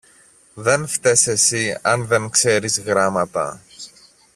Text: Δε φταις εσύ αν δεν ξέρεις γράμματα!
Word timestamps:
Δε 0.53 0.85
φταις 0.87 1.27
εσύ 1.27 1.77
αν 1.81 2.05
δεν 2.05 2.29
ξέρεις 2.29 2.79
γράμματα! 2.79 3.61